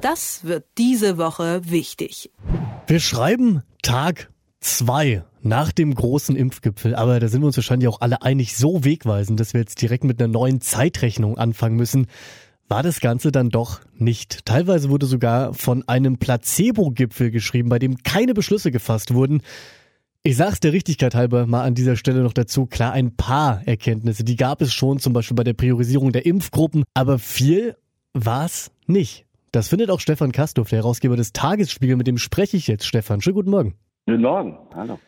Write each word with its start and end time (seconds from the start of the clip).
Das 0.00 0.44
wird 0.44 0.64
diese 0.78 1.18
Woche 1.18 1.60
wichtig. 1.64 2.30
Wir 2.86 3.00
schreiben 3.00 3.62
Tag 3.82 4.30
zwei 4.60 5.24
nach 5.42 5.72
dem 5.72 5.94
großen 5.94 6.36
Impfgipfel, 6.36 6.94
aber 6.94 7.20
da 7.20 7.28
sind 7.28 7.42
wir 7.42 7.46
uns 7.46 7.56
wahrscheinlich 7.58 7.88
auch 7.88 8.00
alle 8.00 8.22
einig 8.22 8.56
so 8.56 8.84
wegweisend, 8.84 9.38
dass 9.40 9.52
wir 9.52 9.60
jetzt 9.60 9.80
direkt 9.82 10.04
mit 10.04 10.20
einer 10.20 10.32
neuen 10.32 10.60
Zeitrechnung 10.62 11.36
anfangen 11.36 11.76
müssen. 11.76 12.06
War 12.66 12.82
das 12.82 13.00
Ganze 13.00 13.30
dann 13.30 13.50
doch 13.50 13.80
nicht. 13.94 14.46
Teilweise 14.46 14.88
wurde 14.88 15.04
sogar 15.04 15.52
von 15.52 15.86
einem 15.86 16.18
Placebo-Gipfel 16.18 17.30
geschrieben, 17.30 17.68
bei 17.68 17.78
dem 17.78 18.02
keine 18.02 18.32
Beschlüsse 18.32 18.70
gefasst 18.70 19.12
wurden. 19.12 19.42
Ich 20.22 20.36
sag's 20.36 20.60
der 20.60 20.72
Richtigkeit 20.72 21.14
halber 21.14 21.46
mal 21.46 21.62
an 21.62 21.74
dieser 21.74 21.96
Stelle 21.96 22.22
noch 22.22 22.32
dazu. 22.32 22.66
Klar, 22.66 22.92
ein 22.92 23.16
paar 23.16 23.66
Erkenntnisse, 23.66 24.24
die 24.24 24.36
gab 24.36 24.62
es 24.62 24.72
schon, 24.72 24.98
zum 24.98 25.12
Beispiel 25.12 25.34
bei 25.34 25.44
der 25.44 25.54
Priorisierung 25.54 26.12
der 26.12 26.24
Impfgruppen, 26.24 26.84
aber 26.94 27.18
viel 27.18 27.76
war's 28.14 28.70
nicht. 28.86 29.26
Das 29.52 29.68
findet 29.68 29.90
auch 29.90 29.98
Stefan 29.98 30.30
Kastorf, 30.30 30.68
der 30.68 30.78
Herausgeber 30.78 31.16
des 31.16 31.32
Tagesspiegel, 31.32 31.96
mit 31.96 32.06
dem 32.06 32.18
spreche 32.18 32.56
ich 32.56 32.68
jetzt, 32.68 32.86
Stefan. 32.86 33.20
Schönen 33.20 33.34
guten 33.34 33.50
Morgen. 33.50 33.74
Guten 34.06 34.22
Morgen, 34.22 34.56
hallo. 34.76 35.00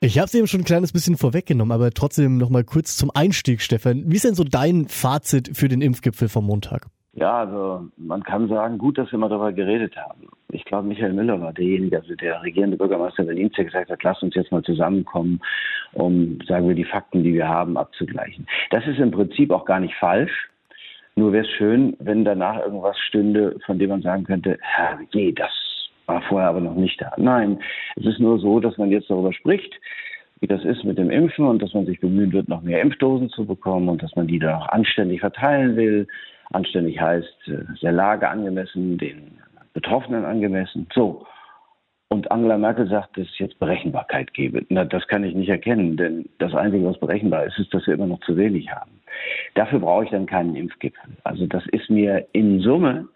Ich 0.00 0.18
habe 0.18 0.26
es 0.26 0.34
eben 0.34 0.46
schon 0.46 0.60
ein 0.60 0.64
kleines 0.64 0.92
bisschen 0.92 1.16
vorweggenommen, 1.16 1.72
aber 1.72 1.90
trotzdem 1.90 2.36
noch 2.36 2.50
mal 2.50 2.62
kurz 2.62 2.98
zum 2.98 3.10
Einstieg, 3.14 3.62
Stefan. 3.62 4.02
Wie 4.06 4.16
ist 4.16 4.26
denn 4.26 4.34
so 4.34 4.44
dein 4.44 4.86
Fazit 4.88 5.56
für 5.56 5.68
den 5.68 5.80
Impfgipfel 5.80 6.28
vom 6.28 6.44
Montag? 6.44 6.88
Ja, 7.14 7.38
also 7.38 7.86
man 7.96 8.22
kann 8.22 8.48
sagen, 8.48 8.76
gut, 8.76 8.98
dass 8.98 9.10
wir 9.12 9.18
mal 9.18 9.30
darüber 9.30 9.52
geredet 9.52 9.96
haben. 9.96 10.28
Ich 10.50 10.64
glaube, 10.66 10.86
Michael 10.86 11.14
Müller 11.14 11.40
war 11.40 11.54
derjenige, 11.54 11.98
also 11.98 12.14
der 12.14 12.42
regierende 12.42 12.76
Bürgermeister 12.76 13.24
Berlins, 13.24 13.54
der 13.56 13.64
gesagt 13.64 13.90
hat, 13.90 14.02
lass 14.02 14.22
uns 14.22 14.34
jetzt 14.34 14.52
mal 14.52 14.62
zusammenkommen, 14.62 15.40
um, 15.94 16.38
sagen 16.46 16.68
wir, 16.68 16.74
die 16.74 16.84
Fakten, 16.84 17.24
die 17.24 17.32
wir 17.32 17.48
haben, 17.48 17.78
abzugleichen. 17.78 18.46
Das 18.70 18.86
ist 18.86 18.98
im 18.98 19.10
Prinzip 19.10 19.50
auch 19.50 19.64
gar 19.64 19.80
nicht 19.80 19.94
falsch. 19.94 20.49
Nur 21.20 21.34
wäre 21.34 21.44
es 21.44 21.50
schön, 21.50 21.94
wenn 21.98 22.24
danach 22.24 22.60
irgendwas 22.60 22.98
stünde, 22.98 23.58
von 23.66 23.78
dem 23.78 23.90
man 23.90 24.00
sagen 24.00 24.24
könnte, 24.24 24.56
herrje, 24.62 25.34
das 25.34 25.50
war 26.06 26.22
vorher 26.22 26.48
aber 26.48 26.62
noch 26.62 26.74
nicht 26.74 26.98
da. 26.98 27.12
Nein, 27.18 27.58
es 27.96 28.06
ist 28.06 28.20
nur 28.20 28.38
so, 28.38 28.58
dass 28.58 28.78
man 28.78 28.90
jetzt 28.90 29.10
darüber 29.10 29.30
spricht, 29.34 29.70
wie 30.40 30.46
das 30.46 30.64
ist 30.64 30.82
mit 30.82 30.96
dem 30.96 31.10
Impfen 31.10 31.44
und 31.44 31.60
dass 31.60 31.74
man 31.74 31.84
sich 31.84 32.00
bemühen 32.00 32.32
wird, 32.32 32.48
noch 32.48 32.62
mehr 32.62 32.80
Impfdosen 32.80 33.28
zu 33.28 33.44
bekommen 33.44 33.90
und 33.90 34.02
dass 34.02 34.16
man 34.16 34.28
die 34.28 34.38
da 34.38 34.56
auch 34.56 34.68
anständig 34.70 35.20
verteilen 35.20 35.76
will. 35.76 36.08
Anständig 36.52 36.98
heißt 36.98 37.48
äh, 37.48 37.64
der 37.82 37.92
Lage 37.92 38.26
angemessen, 38.26 38.96
den 38.96 39.32
Betroffenen 39.74 40.24
angemessen. 40.24 40.86
So. 40.94 41.26
Und 42.12 42.28
Angela 42.32 42.58
Merkel 42.58 42.88
sagt, 42.88 43.16
dass 43.16 43.28
es 43.28 43.38
jetzt 43.38 43.58
Berechenbarkeit 43.60 44.34
gebe. 44.34 44.66
Na, 44.68 44.84
das 44.84 45.06
kann 45.06 45.22
ich 45.22 45.32
nicht 45.32 45.48
erkennen, 45.48 45.96
denn 45.96 46.28
das 46.38 46.52
Einzige, 46.54 46.84
was 46.84 46.98
berechenbar 46.98 47.44
ist, 47.44 47.56
ist, 47.60 47.72
dass 47.72 47.86
wir 47.86 47.94
immer 47.94 48.08
noch 48.08 48.18
zu 48.20 48.36
wenig 48.36 48.68
haben. 48.68 49.00
Dafür 49.54 49.78
brauche 49.78 50.04
ich 50.04 50.10
dann 50.10 50.26
keinen 50.26 50.56
Impfgipfel. 50.56 51.12
Also 51.22 51.46
das 51.46 51.64
ist 51.70 51.88
mir 51.88 52.26
in 52.32 52.58
Summe 52.60 53.06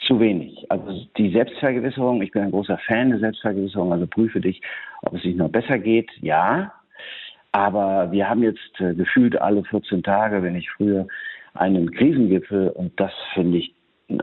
zu 0.00 0.20
wenig. 0.20 0.70
Also 0.70 1.06
die 1.16 1.32
Selbstvergewisserung, 1.32 2.20
ich 2.20 2.30
bin 2.30 2.42
ein 2.42 2.50
großer 2.50 2.76
Fan 2.86 3.08
der 3.08 3.20
Selbstvergewisserung, 3.20 3.90
also 3.90 4.06
prüfe 4.06 4.38
dich, 4.38 4.60
ob 5.00 5.14
es 5.14 5.22
sich 5.22 5.34
noch 5.34 5.48
besser 5.48 5.78
geht, 5.78 6.10
ja. 6.20 6.74
Aber 7.52 8.12
wir 8.12 8.28
haben 8.28 8.42
jetzt 8.42 8.80
äh, 8.80 8.94
gefühlt 8.94 9.40
alle 9.40 9.64
14 9.64 10.02
Tage, 10.02 10.42
wenn 10.42 10.52
nicht 10.52 10.70
früher, 10.70 11.06
einen 11.54 11.90
Krisengipfel 11.90 12.68
und 12.68 12.98
das 13.00 13.12
finde 13.32 13.58
ich 13.58 13.73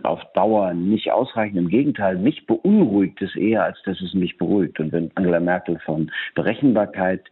auf 0.04 0.20
Dauer 0.34 0.74
nicht 0.74 1.12
ausreichend. 1.12 1.58
Im 1.58 1.70
Gegenteil, 1.70 2.18
mich 2.18 2.46
beunruhigt 2.46 3.22
es 3.22 3.36
eher, 3.36 3.64
als 3.64 3.78
dass 3.86 4.00
es 4.02 4.14
mich 4.14 4.38
beruhigt. 4.38 4.80
Und 4.80 4.92
wenn 4.92 5.12
Angela 5.16 5.40
Merkel 5.40 5.80
von 5.86 6.12
Berechenbarkeit 6.36 7.24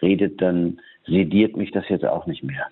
redet, 0.00 0.40
dann 0.40 0.80
sediert 1.06 1.56
mich 1.56 1.70
das 1.70 1.84
jetzt 1.88 2.04
auch 2.04 2.26
nicht 2.26 2.42
mehr. 2.42 2.66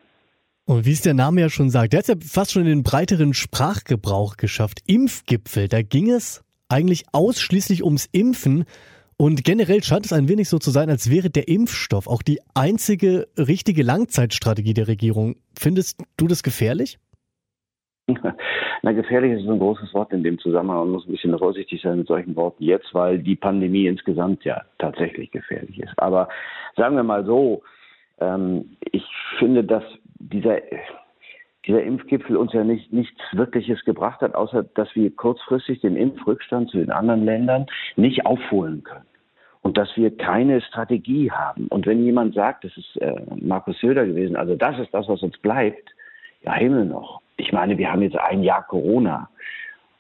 Und 0.66 0.86
wie 0.86 0.92
es 0.92 1.02
der 1.02 1.14
Name 1.14 1.40
ja 1.40 1.50
schon 1.50 1.70
sagt, 1.70 1.92
der 1.92 1.98
hat 1.98 2.08
es 2.08 2.14
ja 2.14 2.14
fast 2.20 2.52
schon 2.52 2.62
in 2.62 2.68
den 2.68 2.82
breiteren 2.82 3.34
Sprachgebrauch 3.34 4.36
geschafft. 4.36 4.80
Impfgipfel, 4.86 5.68
da 5.68 5.82
ging 5.82 6.10
es 6.10 6.44
eigentlich 6.68 7.04
ausschließlich 7.12 7.82
ums 7.84 8.08
Impfen. 8.12 8.64
Und 9.16 9.44
generell 9.44 9.82
scheint 9.82 10.06
es 10.06 10.12
ein 10.12 10.28
wenig 10.28 10.48
so 10.48 10.58
zu 10.58 10.70
sein, 10.70 10.88
als 10.88 11.10
wäre 11.10 11.28
der 11.28 11.48
Impfstoff 11.48 12.06
auch 12.06 12.22
die 12.22 12.40
einzige 12.54 13.28
richtige 13.36 13.82
Langzeitstrategie 13.82 14.72
der 14.72 14.88
Regierung. 14.88 15.36
Findest 15.58 16.00
du 16.16 16.26
das 16.26 16.42
gefährlich? 16.42 16.98
Na, 18.82 18.93
gefährlich 18.93 19.32
ist 19.32 19.48
ein 19.48 19.59
großes 19.59 19.93
Wort 19.94 20.12
in 20.12 20.22
dem 20.22 20.38
Zusammenhang. 20.38 20.78
Man 20.78 20.91
muss 20.91 21.06
ein 21.06 21.12
bisschen 21.12 21.38
vorsichtig 21.38 21.82
sein 21.82 21.98
mit 21.98 22.06
solchen 22.06 22.37
Worten 22.37 22.65
jetzt, 22.65 22.94
weil 22.94 23.19
die 23.19 23.37
Pandemie 23.37 23.87
insgesamt 23.87 24.44
ja 24.44 24.62
tatsächlich 24.78 25.31
gefährlich 25.31 25.78
ist. 25.81 25.93
Aber 25.98 26.28
sagen 26.76 26.97
wir 26.97 27.03
mal 27.03 27.25
so, 27.25 27.62
ähm, 28.20 28.76
ich 28.93 29.04
finde, 29.38 29.65
dass 29.65 29.84
dieser, 30.19 30.59
dieser 31.66 31.82
Impfgipfel 31.82 32.37
uns 32.37 32.53
ja 32.53 32.65
nicht, 32.65 32.93
nichts 32.93 33.20
Wirkliches 33.32 33.84
gebracht 33.84 34.20
hat, 34.20 34.34
außer 34.34 34.62
dass 34.62 34.94
wir 34.94 35.15
kurzfristig 35.15 35.81
den 35.81 35.97
Impfrückstand 35.97 36.70
zu 36.70 36.78
den 36.78 36.91
anderen 36.91 37.25
Ländern 37.25 37.66
nicht 37.97 38.26
aufholen 38.26 38.82
können. 38.84 39.06
Und 39.62 39.76
dass 39.76 39.94
wir 39.94 40.16
keine 40.16 40.62
Strategie 40.62 41.31
haben. 41.31 41.66
Und 41.69 41.87
wenn 41.87 42.03
jemand 42.03 42.34
sagt, 42.34 42.65
das 42.65 42.75
ist 42.78 42.97
äh, 42.97 43.20
Markus 43.43 43.78
Söder 43.81 44.06
gewesen, 44.06 44.37
also 44.37 44.56
das 44.56 44.78
ist 44.78 44.93
das, 44.94 45.06
was 45.06 45.22
uns 45.22 45.37
bleibt, 45.38 45.91
ja 46.43 46.54
Himmel 46.54 46.87
noch. 46.87 47.20
Ich 47.40 47.52
meine, 47.52 47.78
wir 47.78 47.90
haben 47.90 48.02
jetzt 48.02 48.18
ein 48.18 48.42
Jahr 48.42 48.66
Corona. 48.66 49.28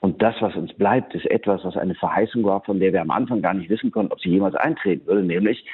Und 0.00 0.22
das, 0.22 0.34
was 0.40 0.54
uns 0.56 0.72
bleibt, 0.74 1.14
ist 1.14 1.26
etwas, 1.30 1.64
was 1.64 1.76
eine 1.76 1.94
Verheißung 1.94 2.44
war, 2.44 2.62
von 2.62 2.80
der 2.80 2.92
wir 2.92 3.02
am 3.02 3.10
Anfang 3.10 3.42
gar 3.42 3.54
nicht 3.54 3.68
wissen 3.68 3.90
konnten, 3.90 4.12
ob 4.12 4.20
sie 4.20 4.30
jemals 4.30 4.54
eintreten 4.54 5.06
würde, 5.06 5.22
nämlich 5.22 5.64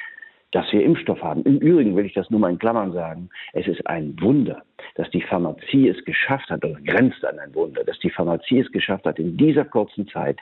dass 0.51 0.71
wir 0.71 0.81
Impfstoff 0.81 1.21
haben. 1.21 1.43
Im 1.43 1.57
Übrigen 1.57 1.95
will 1.95 2.05
ich 2.05 2.13
das 2.13 2.29
nur 2.29 2.39
mal 2.39 2.49
in 2.49 2.59
Klammern 2.59 2.93
sagen. 2.93 3.29
Es 3.51 3.67
ist 3.67 3.85
ein 3.85 4.15
Wunder, 4.21 4.63
dass 4.95 5.09
die 5.09 5.21
Pharmazie 5.21 5.89
es 5.89 6.03
geschafft 6.05 6.49
hat, 6.49 6.63
oder 6.63 6.79
grenzt 6.85 7.23
an 7.25 7.37
ein 7.39 7.53
Wunder, 7.53 7.83
dass 7.83 7.99
die 7.99 8.09
Pharmazie 8.09 8.59
es 8.59 8.71
geschafft 8.71 9.05
hat, 9.05 9.19
in 9.19 9.35
dieser 9.35 9.65
kurzen 9.65 10.07
Zeit 10.07 10.39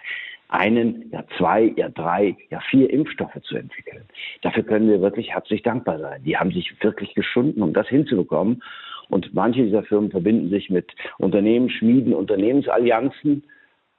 einen, 0.49 1.09
ja 1.11 1.23
zwei, 1.37 1.73
ja 1.75 1.89
drei, 1.89 2.37
ja 2.51 2.59
vier 2.69 2.89
Impfstoffe 2.91 3.41
zu 3.41 3.57
entwickeln. 3.57 4.03
Dafür 4.43 4.63
können 4.63 4.89
wir 4.89 5.01
wirklich 5.01 5.33
herzlich 5.33 5.63
dankbar 5.63 5.99
sein. 5.99 6.23
Die 6.23 6.37
haben 6.37 6.51
sich 6.51 6.71
wirklich 6.83 7.15
geschunden, 7.15 7.63
um 7.63 7.73
das 7.73 7.87
hinzubekommen. 7.87 8.61
Und 9.09 9.33
manche 9.33 9.63
dieser 9.63 9.83
Firmen 9.83 10.11
verbinden 10.11 10.49
sich 10.49 10.69
mit 10.69 10.91
Unternehmen, 11.17 11.69
schmieden 11.69 12.13
Unternehmensallianzen. 12.13 13.43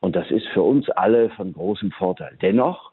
Und 0.01 0.17
das 0.17 0.31
ist 0.31 0.47
für 0.49 0.63
uns 0.63 0.89
alle 0.91 1.31
von 1.31 1.53
großem 1.53 1.93
Vorteil. 1.93 2.37
Dennoch 2.43 2.93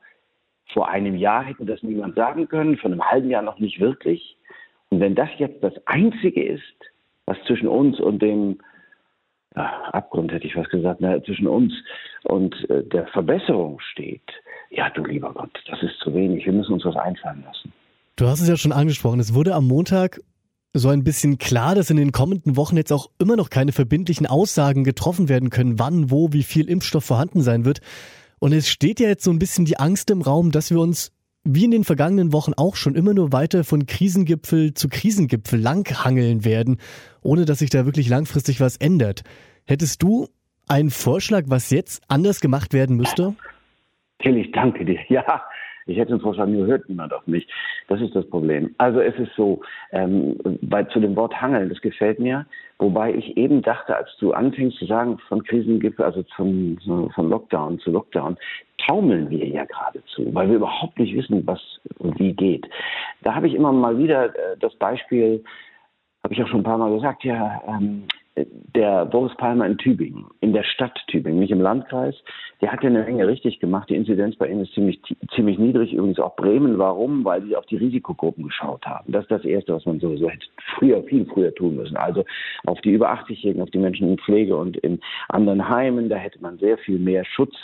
vor 0.72 0.90
einem 0.90 1.16
Jahr 1.16 1.44
hätte 1.44 1.66
das 1.66 1.84
niemand 1.84 2.16
sagen 2.16 2.48
können, 2.48 2.78
vor 2.78 2.92
einem 2.92 3.04
halben 3.04 3.30
Jahr 3.30 3.42
noch 3.42 3.60
nicht 3.60 3.80
wirklich. 3.80 4.38
Und 4.90 5.00
wenn 5.00 5.16
das 5.16 5.30
jetzt 5.38 5.64
das 5.64 5.74
Einzige 5.86 6.44
ist, 6.44 6.62
was 7.26 7.38
zwischen 7.48 7.68
uns 7.68 8.00
und 8.00 8.22
dem 8.22 8.60
ja, 9.56 9.84
Abgrund, 9.92 10.32
hätte 10.32 10.48
ich 10.48 10.56
was 10.56 10.70
gesagt, 10.70 11.02
na, 11.02 11.22
zwischen 11.24 11.48
uns 11.48 11.74
und 12.24 12.70
äh, 12.70 12.84
der 12.84 13.08
Verbesserung 13.08 13.80
steht, 13.80 14.22
ja, 14.70 14.90
du 14.90 15.06
lieber 15.06 15.32
Gott, 15.34 15.52
das 15.68 15.82
ist 15.84 16.00
zu 16.00 16.14
wenig. 16.14 16.46
Wir 16.46 16.54
müssen 16.54 16.74
uns 16.74 16.86
was 16.86 16.96
einfallen 16.96 17.44
lassen. 17.46 17.72
Du 18.16 18.26
hast 18.26 18.42
es 18.42 18.50
ja 18.50 18.58
schon 18.58 18.72
angesprochen. 18.72 19.20
Es 19.20 19.34
wurde 19.34 19.54
am 19.54 19.68
Montag 19.68 20.20
so 20.74 20.90
ein 20.90 21.04
bisschen 21.04 21.38
klar, 21.38 21.76
dass 21.76 21.92
in 21.92 21.98
den 21.98 22.12
kommenden 22.12 22.58
Wochen 22.58 22.78
jetzt 22.78 22.92
auch 22.92 23.10
immer 23.20 23.36
noch 23.36 23.52
keine 23.52 23.72
verbindlichen 23.72 24.26
Aussagen 24.26 24.84
getroffen 24.84 25.30
werden 25.30 25.52
können, 25.52 25.78
wann, 25.78 26.10
wo, 26.10 26.34
wie 26.34 26.44
viel 26.44 26.68
Impfstoff 26.68 27.06
vorhanden 27.06 27.42
sein 27.42 27.64
wird. 27.64 27.80
Und 28.40 28.54
es 28.54 28.68
steht 28.68 29.00
ja 29.00 29.08
jetzt 29.08 29.24
so 29.24 29.32
ein 29.32 29.40
bisschen 29.40 29.66
die 29.66 29.78
Angst 29.78 30.10
im 30.10 30.22
Raum, 30.22 30.52
dass 30.52 30.72
wir 30.72 30.80
uns 30.80 31.12
wie 31.46 31.66
in 31.66 31.72
den 31.72 31.84
vergangenen 31.84 32.34
Wochen 32.34 32.54
auch 32.56 32.76
schon 32.76 32.96
immer 32.96 33.14
nur 33.14 33.32
weiter 33.32 33.64
von 33.64 33.86
Krisengipfel 33.86 34.74
zu 34.74 34.88
Krisengipfel 34.88 35.60
langhangeln 35.60 36.46
werden, 36.46 36.78
ohne 37.22 37.46
dass 37.46 37.60
sich 37.60 37.70
da 37.70 37.86
wirklich 37.86 38.10
langfristig 38.10 38.60
was 38.60 38.78
ändert. 38.78 39.24
Hättest 39.66 40.02
du 40.02 40.28
einen 40.68 40.90
Vorschlag, 40.90 41.44
was 41.48 41.70
jetzt 41.70 42.02
anders 42.08 42.40
gemacht 42.40 42.74
werden 42.74 42.96
müsste? 42.96 43.36
Till, 44.20 44.50
danke 44.52 44.86
dir. 44.86 45.00
Ja, 45.10 45.44
ich 45.86 45.98
hätte 45.98 46.12
einen 46.12 46.22
Vorschlag, 46.22 46.48
nur 46.48 46.66
hört 46.66 46.88
niemand 46.88 47.14
auf 47.14 47.26
mich. 47.28 47.48
Das 47.88 48.02
ist 48.02 48.16
das 48.16 48.28
Problem. 48.30 48.74
Also 48.78 49.00
es 49.00 49.16
ist 49.16 49.34
so, 49.36 49.62
ähm, 49.92 50.38
bei, 50.62 50.84
zu 50.84 51.00
dem 51.00 51.16
Wort 51.16 51.40
Hangeln, 51.42 51.70
das 51.70 51.82
gefällt 51.82 52.20
mir. 52.20 52.46
Wobei 52.80 53.14
ich 53.14 53.38
eben 53.38 53.62
dachte, 53.62 53.96
als 53.96 54.10
du 54.20 54.34
anfingst 54.34 54.78
zu 54.78 54.86
sagen, 54.86 55.18
von 55.28 55.44
Krisengipfel, 55.44 56.04
also 56.06 56.24
zum, 56.36 56.78
von 57.14 57.30
Lockdown 57.30 57.80
zu 57.80 57.92
Lockdown, 57.92 58.38
taumeln 58.86 59.30
wir 59.30 59.48
ja 59.48 59.66
geradezu, 59.66 60.34
weil 60.34 60.50
wir 60.50 60.58
überhaupt 60.58 61.00
nicht 61.00 61.16
wissen, 61.16 61.46
was 61.46 61.62
und 62.00 62.20
wie 62.20 62.34
geht. 62.34 62.68
Da 63.22 63.36
habe 63.36 63.48
ich 63.48 63.54
immer 63.54 63.72
mal 63.72 63.98
wieder 63.98 64.36
äh, 64.36 64.58
das 64.60 64.76
Beispiel, 64.76 65.44
habe 66.24 66.34
ich 66.34 66.44
auch 66.44 66.48
schon 66.48 66.62
ein 66.62 66.66
paar 66.66 66.78
Mal 66.78 66.94
gesagt, 66.94 67.24
ja, 67.24 67.62
ähm, 67.68 68.04
der 68.36 69.06
Boris 69.06 69.36
Palmer 69.38 69.66
in 69.68 69.78
Tübingen, 69.78 70.26
in 70.42 70.54
der 70.54 70.64
Stadt 70.64 71.00
Tübingen, 71.08 71.40
nicht 71.40 71.52
im 71.52 71.62
Landkreis, 71.62 72.16
der 72.62 72.72
hat 72.72 72.82
ja 72.82 72.90
eine 72.90 73.04
Menge 73.04 73.28
richtig 73.28 73.60
gemacht. 73.60 73.90
Die 73.90 73.96
Inzidenz 73.96 74.36
bei 74.36 74.48
ihm 74.48 74.62
ist 74.62 74.74
ziemlich, 74.74 75.00
ziemlich 75.36 75.60
niedrig, 75.60 75.94
übrigens 75.94 76.20
auch 76.20 76.36
Bremen. 76.36 76.80
Warum? 76.80 77.24
Weil 77.26 77.44
sie 77.44 77.56
auf 77.56 77.66
die 77.68 77.76
Risikogruppen 77.76 78.46
geschaut 78.46 78.86
haben. 78.86 79.12
Das 79.12 79.24
ist 79.24 79.32
das 79.32 79.46
Erste, 79.46 79.76
was 79.76 79.86
man 79.86 80.00
sowieso 80.00 80.30
hätte 80.30 80.48
früher, 80.78 81.04
viel 81.04 81.26
früher 81.26 81.54
tun 81.54 81.76
müssen. 81.76 81.98
Also 81.98 82.24
auf 82.66 82.82
die 82.82 82.92
über 82.92 83.14
80-Jährigen, 83.14 83.62
auf 83.62 83.70
die 83.70 83.80
Menschen 83.80 84.10
in 84.10 84.18
Pflege 84.18 84.56
und 84.56 84.78
in 84.78 85.00
anderen 85.30 85.70
Heimen, 85.70 86.10
da 86.10 86.16
hätte 86.16 86.42
man 86.42 86.58
sehr 86.58 86.78
viel 86.80 86.98
mehr 86.98 87.26
Schutz 87.26 87.56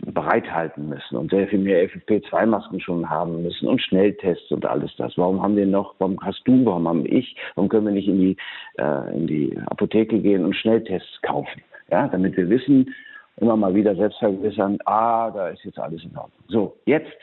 bereithalten 0.00 0.88
müssen 0.88 1.16
und 1.16 1.30
sehr 1.30 1.46
viel 1.48 1.58
mehr 1.58 1.88
FFP2-Masken 1.88 2.80
schon 2.80 3.08
haben 3.08 3.42
müssen 3.42 3.68
und 3.68 3.82
Schnelltests 3.82 4.50
und 4.50 4.64
alles 4.66 4.94
das. 4.96 5.16
Warum 5.16 5.42
haben 5.42 5.56
wir 5.56 5.66
noch, 5.66 5.94
warum 5.98 6.18
hast 6.20 6.42
du, 6.44 6.64
warum 6.64 6.88
haben 6.88 7.06
ich, 7.06 7.36
warum 7.54 7.68
können 7.68 7.86
wir 7.86 7.92
nicht 7.92 8.08
in 8.08 8.18
die, 8.18 8.36
äh, 8.78 9.16
in 9.16 9.26
die 9.26 9.58
Apotheke 9.66 10.18
gehen 10.20 10.44
und 10.44 10.54
Schnelltests 10.54 11.20
kaufen? 11.22 11.62
Ja, 11.90 12.08
damit 12.08 12.36
wir 12.36 12.48
wissen, 12.48 12.94
immer 13.38 13.56
mal 13.56 13.74
wieder 13.74 13.94
selbst 13.96 14.22
ah, 14.22 15.30
da 15.30 15.48
ist 15.48 15.64
jetzt 15.64 15.78
alles 15.78 16.02
in 16.02 16.16
Ordnung. 16.16 16.32
So, 16.48 16.76
jetzt 16.86 17.16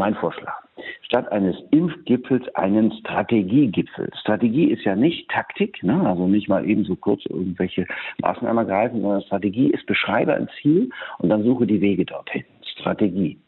mein 0.00 0.14
Vorschlag. 0.14 0.54
Statt 1.02 1.30
eines 1.30 1.56
Impfgipfels 1.70 2.48
einen 2.54 2.90
Strategiegipfel. 2.90 4.10
Strategie 4.18 4.70
ist 4.70 4.82
ja 4.84 4.96
nicht 4.96 5.30
Taktik, 5.30 5.82
ne? 5.82 6.08
also 6.08 6.26
nicht 6.26 6.48
mal 6.48 6.66
eben 6.66 6.84
so 6.84 6.96
kurz 6.96 7.26
irgendwelche 7.26 7.86
Maßnahmen 8.22 8.66
ergreifen, 8.66 9.02
sondern 9.02 9.20
Strategie 9.20 9.68
ist 9.68 9.84
beschreibe 9.84 10.32
ein 10.32 10.48
Ziel 10.60 10.88
und 11.18 11.28
dann 11.28 11.44
suche 11.44 11.66
die 11.66 11.82
Wege 11.82 12.06
dorthin. 12.06 12.44
Strategie. 12.78 13.38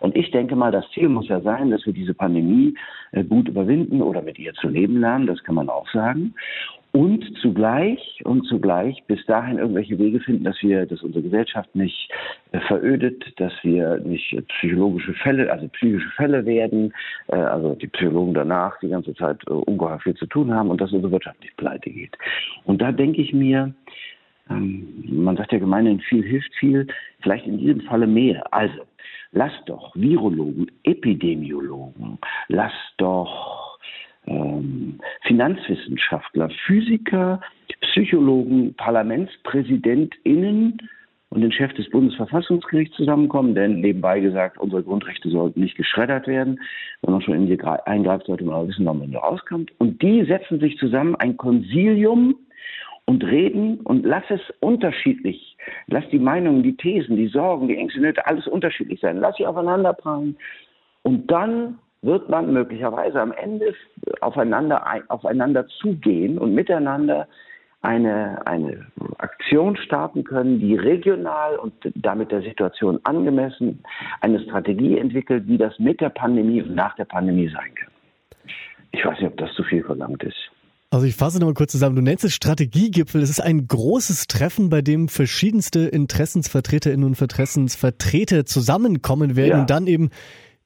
Und 0.00 0.16
ich 0.16 0.32
denke 0.32 0.56
mal, 0.56 0.72
das 0.72 0.84
Ziel 0.90 1.08
muss 1.08 1.28
ja 1.28 1.40
sein, 1.42 1.70
dass 1.70 1.86
wir 1.86 1.92
diese 1.92 2.12
Pandemie 2.12 2.74
äh, 3.12 3.22
gut 3.22 3.46
überwinden 3.48 4.02
oder 4.02 4.20
mit 4.20 4.36
ihr 4.36 4.52
zu 4.54 4.68
leben 4.68 4.98
lernen, 4.98 5.28
das 5.28 5.40
kann 5.44 5.54
man 5.54 5.68
auch 5.68 5.88
sagen 5.92 6.34
und 6.92 7.24
zugleich 7.40 8.20
und 8.24 8.44
zugleich 8.46 9.02
bis 9.06 9.24
dahin 9.26 9.58
irgendwelche 9.58 9.98
Wege 9.98 10.20
finden, 10.20 10.44
dass 10.44 10.60
wir, 10.62 10.86
dass 10.86 11.02
unsere 11.02 11.22
Gesellschaft 11.22 11.74
nicht 11.74 12.10
äh, 12.52 12.60
verödet, 12.60 13.22
dass 13.36 13.52
wir 13.62 13.98
nicht 13.98 14.36
psychologische 14.48 15.14
Fälle, 15.14 15.52
also 15.52 15.68
psychische 15.68 16.10
Fälle 16.10 16.44
werden, 16.46 16.92
äh, 17.28 17.36
also 17.36 17.74
die 17.74 17.86
Psychologen 17.86 18.34
danach 18.34 18.78
die 18.80 18.88
ganze 18.88 19.14
Zeit 19.14 19.40
äh, 19.46 19.52
ungeheuer 19.52 20.00
viel 20.00 20.14
zu 20.14 20.26
tun 20.26 20.52
haben 20.52 20.70
und 20.70 20.80
dass 20.80 20.92
unsere 20.92 21.12
Wirtschaft 21.12 21.40
nicht 21.40 21.56
pleite 21.56 21.90
geht. 21.90 22.16
Und 22.64 22.82
da 22.82 22.90
denke 22.90 23.22
ich 23.22 23.32
mir, 23.32 23.72
ähm, 24.50 25.04
man 25.06 25.36
sagt 25.36 25.52
ja 25.52 25.58
gemeinhin 25.58 26.00
viel 26.00 26.24
hilft 26.24 26.52
viel, 26.56 26.86
vielleicht 27.22 27.46
in 27.46 27.58
diesem 27.58 27.82
Falle 27.82 28.06
mehr. 28.06 28.42
Also, 28.52 28.82
lasst 29.32 29.62
doch 29.66 29.94
Virologen, 29.94 30.70
Epidemiologen, 30.82 32.18
lasst 32.48 32.94
doch 32.98 33.59
ähm, 34.26 35.00
Finanzwissenschaftler, 35.22 36.50
Physiker, 36.66 37.40
Psychologen, 37.80 38.74
ParlamentspräsidentInnen 38.74 40.78
und 41.30 41.40
den 41.40 41.52
Chef 41.52 41.72
des 41.74 41.88
Bundesverfassungsgerichts 41.90 42.96
zusammenkommen, 42.96 43.54
denn 43.54 43.80
nebenbei 43.80 44.20
gesagt, 44.20 44.58
unsere 44.58 44.82
Grundrechte 44.82 45.30
sollten 45.30 45.60
nicht 45.60 45.76
geschreddert 45.76 46.26
werden. 46.26 46.60
Wenn 47.02 47.12
man 47.12 47.22
schon 47.22 47.34
in 47.34 47.46
die 47.46 47.60
eingreift, 47.60 48.26
sollte 48.26 48.44
man 48.44 48.54
auch 48.54 48.66
wissen, 48.66 48.84
wann 48.84 48.98
man 48.98 49.12
da 49.12 49.20
rauskommt. 49.20 49.70
Und 49.78 50.02
die 50.02 50.24
setzen 50.24 50.58
sich 50.58 50.76
zusammen, 50.78 51.14
ein 51.16 51.36
Konsilium, 51.36 52.34
und 53.10 53.24
reden 53.24 53.80
und 53.80 54.06
lass 54.06 54.22
es 54.28 54.40
unterschiedlich. 54.60 55.56
Lass 55.88 56.08
die 56.10 56.20
Meinungen, 56.20 56.62
die 56.62 56.76
Thesen, 56.76 57.16
die 57.16 57.26
Sorgen, 57.26 57.66
die 57.66 57.76
Ängste, 57.76 58.00
Nöte, 58.00 58.24
alles 58.24 58.46
unterschiedlich 58.46 59.00
sein. 59.00 59.18
Lass 59.18 59.36
sie 59.36 59.46
aufeinander 59.46 59.92
prallen. 59.92 60.36
Und 61.02 61.28
dann 61.28 61.80
wird 62.02 62.28
man 62.28 62.52
möglicherweise 62.52 63.20
am 63.20 63.32
Ende 63.32 63.74
aufeinander, 64.20 64.84
aufeinander 65.08 65.66
zugehen 65.80 66.38
und 66.38 66.54
miteinander 66.54 67.28
eine, 67.82 68.46
eine 68.46 68.86
Aktion 69.18 69.76
starten 69.76 70.24
können, 70.24 70.60
die 70.60 70.76
regional 70.76 71.56
und 71.56 71.72
damit 71.94 72.30
der 72.30 72.42
Situation 72.42 73.00
angemessen 73.04 73.82
eine 74.20 74.40
Strategie 74.40 74.98
entwickelt, 74.98 75.44
wie 75.46 75.58
das 75.58 75.78
mit 75.78 76.00
der 76.00 76.10
Pandemie 76.10 76.62
und 76.62 76.74
nach 76.74 76.94
der 76.96 77.06
Pandemie 77.06 77.48
sein 77.48 77.74
kann. 77.74 77.90
Ich 78.92 79.04
weiß 79.04 79.18
nicht, 79.20 79.30
ob 79.30 79.36
das 79.38 79.52
zu 79.54 79.62
viel 79.62 79.82
verlangt 79.84 80.22
ist. 80.22 80.50
Also 80.92 81.06
ich 81.06 81.14
fasse 81.14 81.38
nochmal 81.38 81.54
kurz 81.54 81.70
zusammen. 81.70 81.94
Du 81.94 82.02
nennst 82.02 82.24
es 82.24 82.34
Strategiegipfel. 82.34 83.22
Es 83.22 83.30
ist 83.30 83.40
ein 83.40 83.68
großes 83.68 84.26
Treffen, 84.26 84.70
bei 84.70 84.82
dem 84.82 85.06
verschiedenste 85.06 85.80
Interessensvertreterinnen 85.86 87.06
und 87.06 87.20
Interessensvertreter 87.20 88.44
zusammenkommen 88.44 89.36
werden 89.36 89.50
ja. 89.50 89.60
und 89.60 89.70
dann 89.70 89.86
eben 89.86 90.10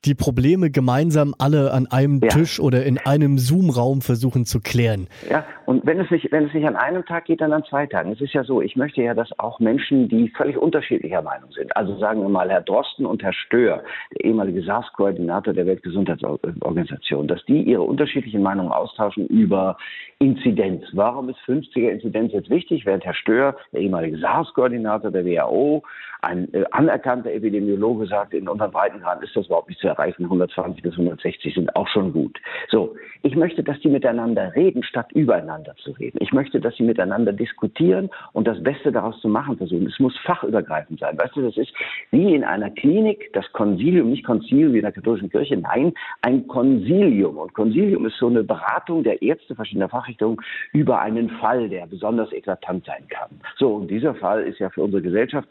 die 0.04 0.14
Probleme 0.14 0.70
gemeinsam 0.70 1.34
alle 1.38 1.72
an 1.72 1.86
einem 1.86 2.20
ja. 2.22 2.28
Tisch 2.28 2.60
oder 2.60 2.84
in 2.84 2.98
einem 2.98 3.38
Zoom-Raum 3.38 4.00
versuchen 4.00 4.44
zu 4.44 4.60
klären. 4.60 5.08
Ja, 5.30 5.44
und 5.66 5.86
wenn 5.86 5.98
es 5.98 6.10
nicht, 6.10 6.30
wenn 6.30 6.46
es 6.46 6.54
nicht 6.54 6.66
an 6.66 6.76
einem 6.76 7.04
Tag 7.04 7.24
geht, 7.26 7.40
dann 7.40 7.52
an 7.52 7.64
zwei 7.64 7.86
Tagen. 7.86 8.12
Es 8.12 8.20
ist 8.20 8.34
ja 8.34 8.44
so, 8.44 8.60
ich 8.60 8.76
möchte 8.76 9.02
ja, 9.02 9.14
dass 9.14 9.36
auch 9.38 9.60
Menschen, 9.60 10.08
die 10.08 10.28
völlig 10.36 10.56
unterschiedlicher 10.56 11.22
Meinung 11.22 11.50
sind, 11.52 11.74
also 11.76 11.96
sagen 11.98 12.20
wir 12.20 12.28
mal 12.28 12.50
Herr 12.50 12.60
Drosten 12.60 13.06
und 13.06 13.22
Herr 13.22 13.32
Stör, 13.32 13.82
der 14.12 14.24
ehemalige 14.24 14.62
SARS-Koordinator 14.62 15.54
der 15.54 15.66
Weltgesundheitsorganisation, 15.66 17.28
dass 17.28 17.44
die 17.46 17.62
ihre 17.62 17.82
unterschiedlichen 17.82 18.42
Meinungen 18.42 18.72
austauschen 18.72 19.26
über 19.28 19.76
Inzidenz. 20.18 20.84
Warum 20.92 21.28
ist 21.28 21.38
50er 21.46 21.90
Inzidenz 21.90 22.32
jetzt 22.32 22.50
wichtig, 22.50 22.86
während 22.86 23.04
Herr 23.04 23.14
Stör, 23.14 23.56
der 23.72 23.80
ehemalige 23.80 24.18
SARS-Koordinator 24.18 25.10
der 25.10 25.24
WHO, 25.24 25.82
ein 26.24 26.52
äh, 26.54 26.64
anerkannter 26.70 27.32
Epidemiologe 27.32 28.06
sagt, 28.06 28.34
in 28.34 28.48
unseren 28.48 28.70
Breitengraden 28.70 29.22
ist 29.22 29.36
das 29.36 29.46
überhaupt 29.46 29.68
nicht 29.68 29.80
zu 29.80 29.88
erreichen. 29.88 30.24
120 30.24 30.82
bis 30.82 30.92
160 30.92 31.54
sind 31.54 31.74
auch 31.76 31.88
schon 31.88 32.12
gut. 32.12 32.38
So, 32.70 32.94
ich 33.22 33.36
möchte, 33.36 33.62
dass 33.62 33.78
die 33.80 33.88
miteinander 33.88 34.54
reden, 34.54 34.82
statt 34.82 35.10
übereinander 35.12 35.74
zu 35.76 35.92
reden. 35.92 36.18
Ich 36.20 36.32
möchte, 36.32 36.60
dass 36.60 36.76
sie 36.76 36.82
miteinander 36.82 37.32
diskutieren 37.32 38.10
und 38.32 38.46
das 38.46 38.62
Beste 38.62 38.92
daraus 38.92 39.20
zu 39.20 39.28
machen 39.28 39.56
versuchen. 39.56 39.86
Es 39.86 39.98
muss 39.98 40.16
fachübergreifend 40.24 41.00
sein. 41.00 41.18
Weißt 41.18 41.36
du, 41.36 41.42
das 41.42 41.56
ist 41.56 41.72
wie 42.10 42.34
in 42.34 42.44
einer 42.44 42.70
Klinik, 42.70 43.32
das 43.32 43.50
Konsilium, 43.52 44.10
nicht 44.10 44.24
Konzil 44.24 44.72
wie 44.72 44.78
in 44.78 44.82
der 44.82 44.92
katholischen 44.92 45.30
Kirche, 45.30 45.56
nein, 45.56 45.94
ein 46.22 46.46
Konsilium. 46.48 47.38
Und 47.38 47.54
Konsilium 47.54 48.06
ist 48.06 48.16
so 48.18 48.26
eine 48.26 48.44
Beratung 48.44 49.02
der 49.04 49.22
Ärzte 49.22 49.54
verschiedener 49.54 49.88
Fachrichtungen 49.88 50.38
über 50.72 51.00
einen 51.00 51.30
Fall, 51.30 51.68
der 51.68 51.86
besonders 51.86 52.32
eklatant 52.32 52.84
sein 52.84 53.06
kann. 53.08 53.30
So, 53.56 53.76
und 53.76 53.88
dieser 53.90 54.14
Fall 54.14 54.42
ist 54.42 54.58
ja 54.58 54.70
für 54.70 54.82
unsere 54.82 55.02
Gesellschaft 55.02 55.48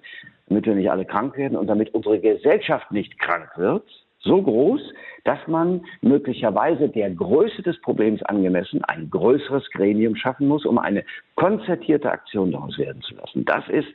damit 0.54 0.68
wir 0.68 0.76
nicht 0.76 0.92
alle 0.92 1.06
krank 1.06 1.36
werden 1.36 1.58
und 1.58 1.68
damit 1.68 1.94
unsere 1.96 2.20
Gesellschaft 2.20 2.92
nicht 2.92 3.18
krank 3.20 3.50
wird, 3.56 3.84
so 4.20 4.42
groß, 4.42 4.82
dass 5.24 5.40
man 5.48 5.82
möglicherweise 6.02 6.90
der 6.90 7.10
Größe 7.10 7.64
des 7.64 7.82
Problems 7.82 8.22
angemessen 8.24 8.84
ein 8.86 9.10
größeres 9.10 9.70
Gremium 9.72 10.16
schaffen 10.16 10.48
muss, 10.48 10.66
um 10.66 10.78
eine 10.78 11.04
konzertierte 11.36 12.12
Aktion 12.12 12.52
daraus 12.52 12.78
werden 12.78 13.02
zu 13.02 13.16
lassen. 13.16 13.46
Das 13.46 13.68
ist 13.68 13.88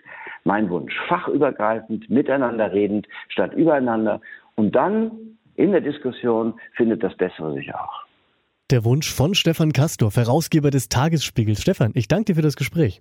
mein 0.45 0.69
Wunsch. 0.69 0.95
Fachübergreifend, 1.07 2.11
miteinander 2.11 2.73
redend, 2.73 3.07
statt 3.29 3.55
übereinander. 3.55 4.21
Und 4.57 4.75
dann 4.75 5.13
in 5.55 5.71
der 5.71 5.81
Diskussion 5.81 6.55
findet 6.75 7.03
das 7.03 7.17
Bessere 7.17 7.55
sich 7.55 7.73
auch. 7.73 8.03
Der 8.71 8.85
Wunsch 8.85 9.15
von 9.15 9.35
Stefan 9.35 9.73
Kastor, 9.73 10.11
Herausgeber 10.11 10.71
des 10.71 10.89
Tagesspiegels. 10.89 11.63
Stefan, 11.63 11.93
ich 11.95 12.09
danke 12.09 12.27
dir 12.27 12.35
für 12.35 12.43
das 12.43 12.57
Gespräch. 12.57 13.01